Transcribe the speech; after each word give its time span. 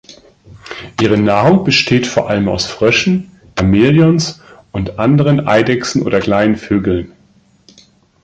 Ihre 0.99 1.15
Nahrung 1.19 1.63
besteht 1.63 2.07
vor 2.07 2.27
allem 2.27 2.49
aus 2.49 2.65
Fröschen, 2.65 3.39
Chamäleons 3.55 4.41
und 4.71 4.97
anderen 4.97 5.47
Eidechsen 5.47 6.01
oder 6.01 6.19
kleinen 6.21 6.55
Vögeln. 6.55 7.11